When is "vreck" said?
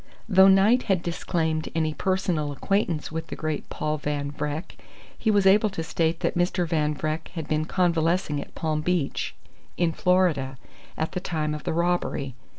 4.31-4.75, 6.95-7.27